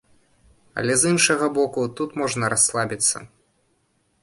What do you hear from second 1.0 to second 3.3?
з іншага боку, тут можна расслабіцца.